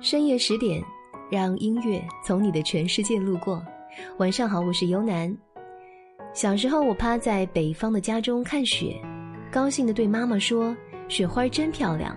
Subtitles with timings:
[0.00, 0.80] 深夜十点，
[1.28, 3.60] 让音乐从你的全世界路过。
[4.18, 5.36] 晚上好，我是尤南。
[6.32, 8.96] 小时候，我趴在北方的家中看雪，
[9.50, 10.76] 高兴地对妈妈说
[11.08, 12.16] ：“雪花真漂亮。”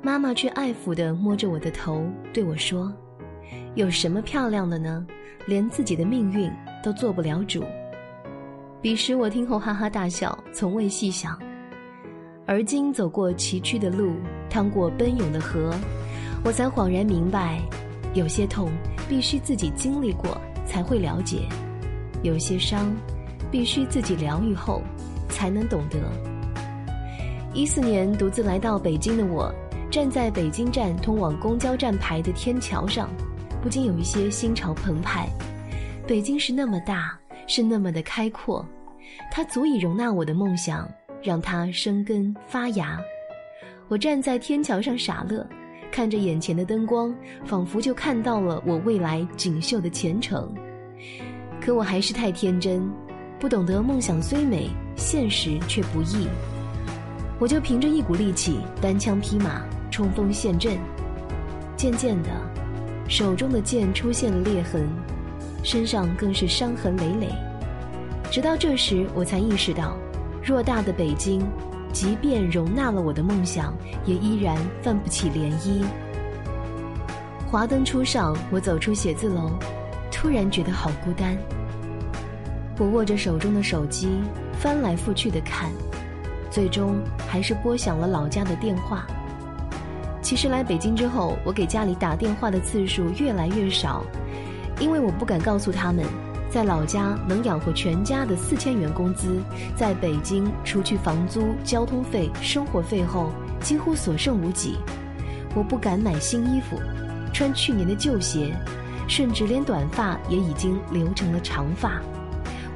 [0.00, 2.02] 妈妈却爱抚地摸着我的头，
[2.32, 2.90] 对我说
[3.76, 5.06] ：“有什么漂亮的呢？
[5.46, 6.50] 连自己的命运
[6.82, 7.62] 都做不了主。”
[8.80, 11.38] 彼时我听后哈哈大笑，从未细想。
[12.46, 14.14] 而今走过崎岖的路，
[14.48, 15.74] 趟过奔涌的河。
[16.44, 17.60] 我才恍然明白，
[18.14, 18.70] 有些痛
[19.08, 21.46] 必须自己经历过才会了解，
[22.22, 22.94] 有些伤
[23.50, 24.82] 必须自己疗愈后
[25.28, 25.98] 才能懂得。
[27.52, 29.52] 一四年独自来到北京的我，
[29.90, 33.10] 站在北京站通往公交站牌的天桥上，
[33.62, 35.28] 不禁有一些心潮澎湃。
[36.06, 38.64] 北京是那么大，是那么的开阔，
[39.30, 40.88] 它足以容纳我的梦想，
[41.22, 42.98] 让它生根发芽。
[43.88, 45.46] 我站在天桥上傻乐。
[45.90, 50.52] 看着眼前的灯光，仿佛就看到了我未来锦绣的前程。
[51.60, 52.88] 可我还是太天真，
[53.38, 56.28] 不懂得梦想虽美，现实却不易。
[57.38, 60.78] 我就凭着一股力气，单枪匹马冲锋陷阵。
[61.76, 62.30] 渐渐的，
[63.08, 64.88] 手中的剑出现了裂痕，
[65.62, 67.28] 身上更是伤痕累累。
[68.30, 69.96] 直到这时，我才意识到，
[70.44, 71.40] 偌大的北京。
[71.92, 75.82] 即便容纳了我的梦想，也依然泛不起涟漪。
[77.50, 79.50] 华灯初上，我走出写字楼，
[80.10, 81.36] 突然觉得好孤单。
[82.78, 84.20] 我握着手中的手机，
[84.52, 85.70] 翻来覆去的看，
[86.50, 89.06] 最终还是拨响了老家的电话。
[90.20, 94.04] 其实来北京之后，我给家里打电话的次数越来越少，
[94.78, 96.04] 因为我不敢告诉他们。
[96.50, 99.38] 在老家能养活全家的四千元工资，
[99.76, 104.76] 在北京除去房租、交通费、生活费后，几乎所剩无几。
[105.54, 106.78] 我不敢买新衣服，
[107.34, 108.54] 穿去年的旧鞋，
[109.06, 112.00] 甚至连短发也已经留成了长发。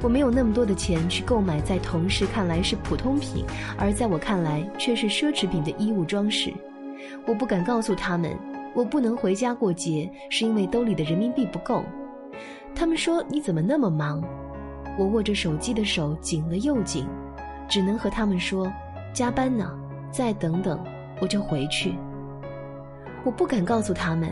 [0.02, 3.44] 我没有那么多的钱去购买在同事看来是普通品，
[3.78, 6.52] 而在我看来却是奢侈品的衣物装饰。
[7.26, 8.36] 我不敢告诉他们，
[8.74, 11.84] 我不能回家过节，是因为兜里的人民币不够。
[12.74, 14.22] 他们说：“你怎么那么忙？”
[14.98, 17.06] 我握着手机的手紧了又紧，
[17.68, 18.70] 只能和他们说
[19.14, 19.72] ：“加班呢，
[20.10, 20.78] 再等等，
[21.20, 21.94] 我就回去。”
[23.24, 24.30] 我不敢告诉他们，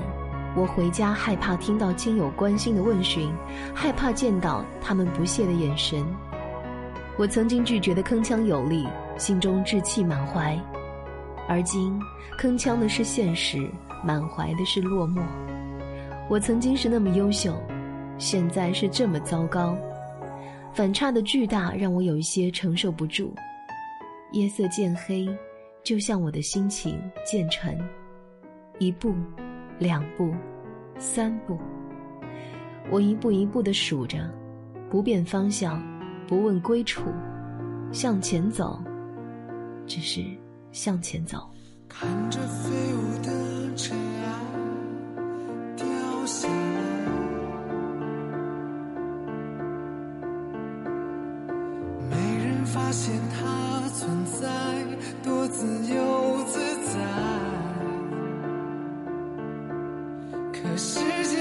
[0.57, 3.33] 我回家害怕听到亲友关心的问询，
[3.75, 6.05] 害怕见到他们不屑的眼神。
[7.17, 8.87] 我曾经拒绝的铿锵有力，
[9.17, 10.59] 心中志气满怀，
[11.49, 11.99] 而今
[12.39, 13.71] 铿锵的是现实，
[14.05, 15.23] 满怀的是落寞。
[16.29, 17.55] 我曾经是那么优秀。
[18.21, 19.75] 现在是这么糟糕，
[20.75, 23.35] 反差的巨大让我有一些承受不住。
[24.33, 25.27] 夜色渐黑，
[25.83, 27.77] 就像我的心情渐沉。
[28.79, 29.15] 一步，
[29.79, 30.35] 两步，
[30.99, 31.59] 三步，
[32.91, 34.31] 我一步一步地数着，
[34.91, 35.83] 不变方向，
[36.29, 37.03] 不问归处，
[37.91, 38.79] 向前走，
[39.87, 40.23] 只是
[40.73, 41.49] 向前走。
[41.89, 44.50] 看着飞舞的尘埃
[52.91, 54.49] 发现它存在，
[55.23, 55.65] 多自
[55.95, 56.99] 由自在。
[60.53, 61.40] 可世界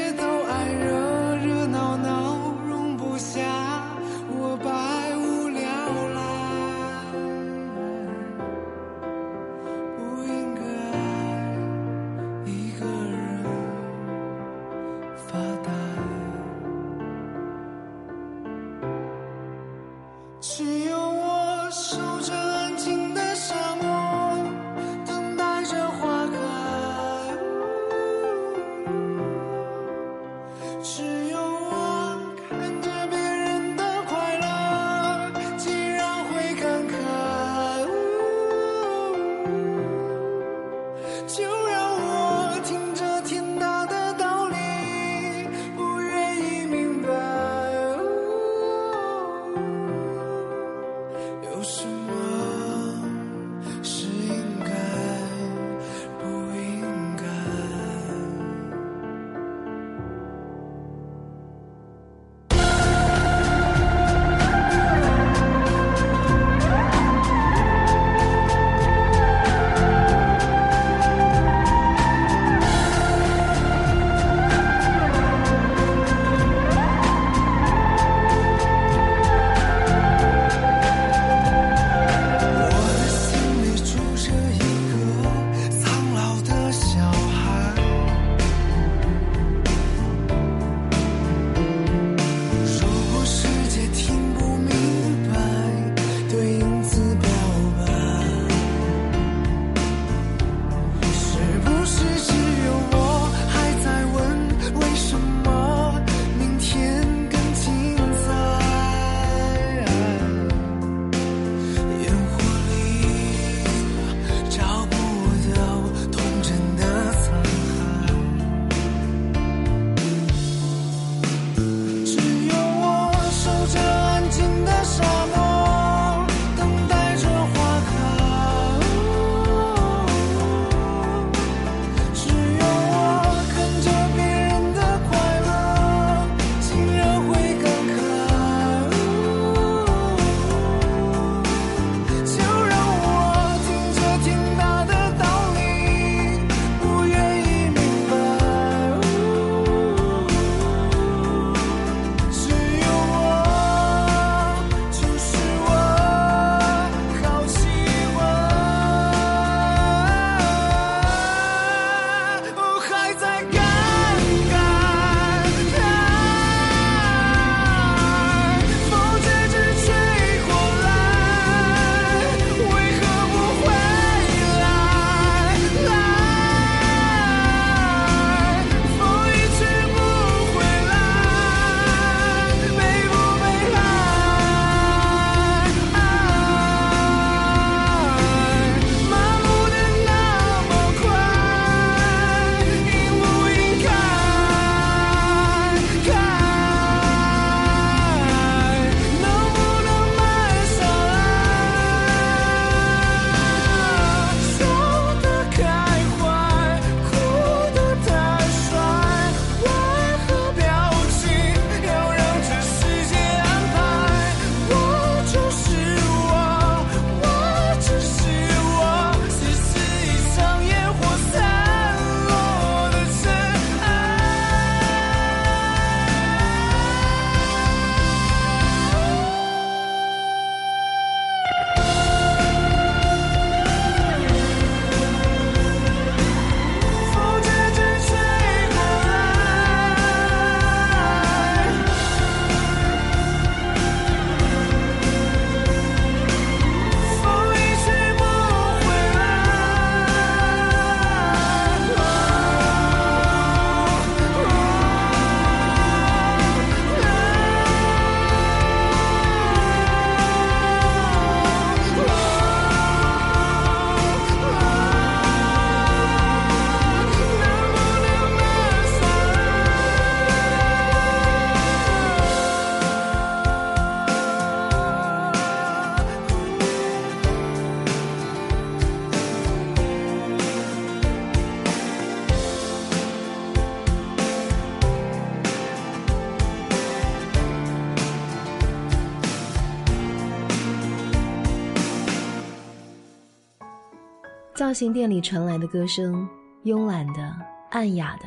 [294.59, 296.27] 造型店里传来的歌声，
[296.65, 297.33] 慵懒的、
[297.69, 298.25] 暗哑的，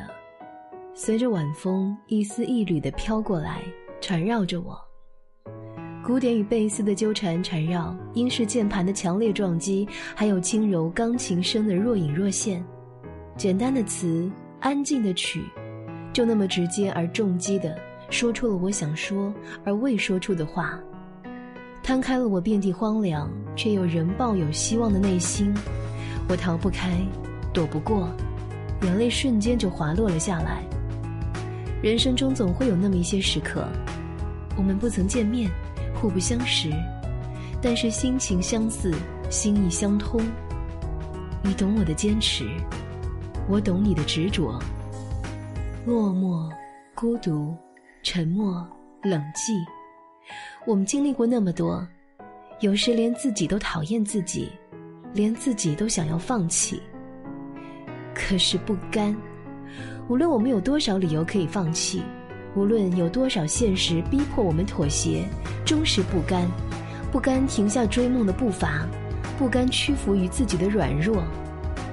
[0.95, 3.61] 随着晚风一丝一缕的飘过来，
[4.01, 4.75] 缠绕着我。
[6.03, 12.65] 古典与贝斯的纠缠缠绕，英式键盘的强烈撞击，还有轻柔钢琴声的若隐若现。
[13.37, 14.27] 简单的词，
[14.59, 15.43] 安静的曲，
[16.11, 17.77] 就那么直接而重击的
[18.09, 19.31] 说出了我想说
[19.63, 20.79] 而未说出的话，
[21.83, 25.53] 摊开了我遍地荒凉却又仍抱有希望的内心。
[26.29, 26.97] 我逃不开，
[27.53, 28.09] 躲不过，
[28.81, 30.63] 眼泪瞬间就滑落了下来。
[31.81, 33.67] 人生中总会有那么一些时刻，
[34.55, 35.51] 我们不曾见面，
[35.93, 36.71] 互不相识，
[37.61, 38.93] 但是心情相似，
[39.29, 40.21] 心意相通。
[41.43, 42.49] 你懂我的坚持，
[43.49, 44.57] 我懂你的执着。
[45.85, 46.49] 落寞、
[46.95, 47.53] 孤独、
[48.01, 48.65] 沉默、
[49.03, 49.51] 冷寂，
[50.65, 51.85] 我们经历过那么多，
[52.61, 54.49] 有时连自己都讨厌自己。
[55.13, 56.81] 连自己都想要放弃，
[58.13, 59.15] 可是不甘。
[60.07, 62.01] 无论我们有多少理由可以放弃，
[62.55, 65.23] 无论有多少现实逼迫我们妥协，
[65.65, 66.45] 终是不甘。
[67.11, 68.87] 不甘停下追梦的步伐，
[69.37, 71.23] 不甘屈服于自己的软弱，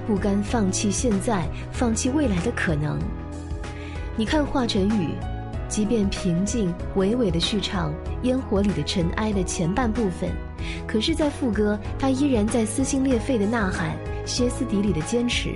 [0.07, 2.99] 不甘放弃现在，放弃未来的可能。
[4.17, 5.15] 你看华晨宇。
[5.69, 10.29] 即便平静娓娓的续唱烟火里的尘埃的前半部分，
[10.87, 15.55] 可是，在副歌，他依然在撕心裂肺的呐喊，歇斯底里的坚持，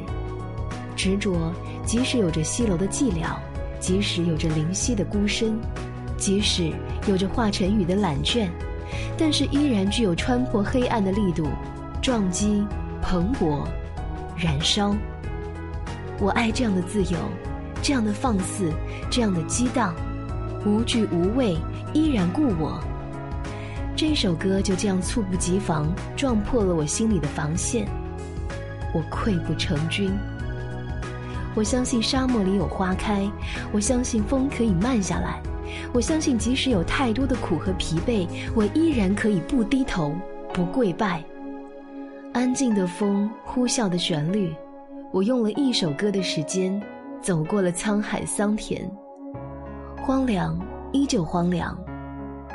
[0.96, 1.54] 执着。
[1.86, 3.36] 即使有着西楼的寂寥，
[3.80, 5.60] 即使有着灵犀的孤身，
[6.18, 6.72] 即使
[7.08, 8.48] 有着华晨宇的懒倦，
[9.18, 11.48] 但是依然具有穿破黑暗的力度，
[12.02, 12.66] 撞击、
[13.02, 13.64] 蓬勃、
[14.36, 14.96] 燃烧。
[16.20, 17.18] 我爱这样的自由。
[17.84, 18.72] 这样的放肆，
[19.12, 19.94] 这样的激荡，
[20.66, 21.56] 无惧无畏，
[21.94, 22.80] 依然故我。
[23.96, 27.88] 这首歌就这样猝不及防撞破了我心里的防线，
[28.94, 30.12] 我溃不成军。
[31.56, 33.26] 我相信沙漠里有花开，
[33.72, 35.42] 我相信风可以慢下来，
[35.94, 40.14] 我相信即使有太多的苦和疲惫，我依然可以不低头，
[40.54, 41.24] 不跪拜。
[42.34, 44.54] 安静的风，呼啸的旋律，
[45.14, 46.82] 我用了一首歌的时间。
[47.22, 48.88] 走过了沧海桑田，
[50.06, 50.60] 荒凉
[50.92, 51.76] 依旧荒凉，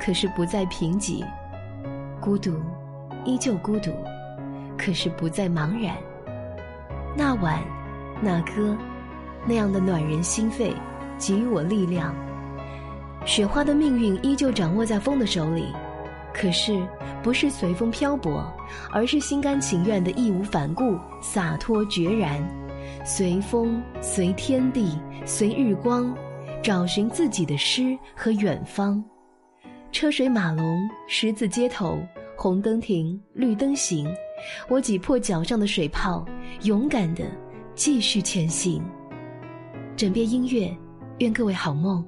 [0.01, 1.23] 可是不再贫瘠；
[2.21, 2.59] 孤独
[3.25, 3.93] 依旧孤独，
[4.79, 5.95] 可是不再茫然。
[7.17, 7.63] 那晚，
[8.23, 8.77] 那歌，
[9.47, 10.75] 那样的暖人心肺，
[11.19, 12.15] 给予我力量。
[13.27, 15.67] 雪花的命运依旧掌握在风的手里，
[16.33, 16.81] 可是
[17.23, 18.51] 不是随风漂泊，
[18.91, 22.43] 而是心甘情愿的义无反顾、洒脱决然。
[23.05, 26.15] 随风，随天地，随日光，
[26.63, 29.05] 找寻自己的诗和远方。
[29.93, 31.99] 车水马龙，十字街头，
[32.37, 34.09] 红灯停，绿灯行。
[34.69, 36.25] 我挤破脚上的水泡，
[36.63, 37.25] 勇敢的
[37.75, 38.83] 继续前行。
[39.97, 40.75] 枕边音乐，
[41.19, 42.05] 愿各位好梦。